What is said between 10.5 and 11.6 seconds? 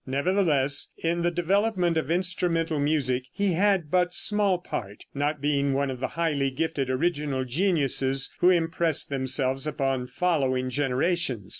generations.